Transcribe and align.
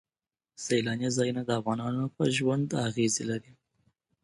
سیلاني 0.65 1.09
ځایونه 1.17 1.41
د 1.45 1.49
افغانانو 1.59 2.03
په 2.15 2.23
ژوند 2.37 2.67
اغېزې 2.87 3.23
لري. 3.31 3.53